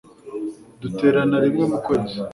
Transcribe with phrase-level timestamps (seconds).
[0.81, 2.17] Duterana rimwe mu kwezi